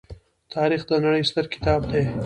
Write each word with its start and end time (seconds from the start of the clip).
تاریخ 0.55 0.81
د 0.89 0.91
نړۍ 1.05 1.23
ستر 1.29 1.45
کتاب 1.53 1.81
دی. 1.91 2.03